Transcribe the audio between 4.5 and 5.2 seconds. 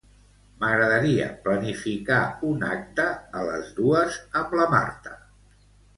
la Marta.